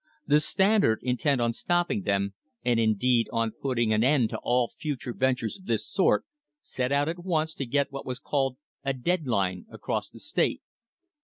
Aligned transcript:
The 0.25 0.39
Standard, 0.39 0.97
intent 1.03 1.39
on 1.41 1.53
stopping 1.53 2.01
them, 2.01 2.33
and 2.65 2.79
indeed 2.79 3.29
on 3.31 3.51
putting 3.51 3.93
an 3.93 4.03
end 4.03 4.31
to 4.31 4.39
all 4.41 4.67
future 4.67 5.13
ventures 5.13 5.59
of 5.59 5.67
this 5.67 5.87
sort, 5.87 6.25
set 6.63 6.91
out 6.91 7.07
at 7.07 7.23
once 7.23 7.53
to 7.53 7.67
get 7.67 7.91
what 7.91 8.03
was 8.07 8.17
called 8.17 8.57
a 8.83 8.93
"dead 8.93 9.27
line" 9.27 9.67
across 9.69 10.09
the 10.09 10.19
state. 10.19 10.63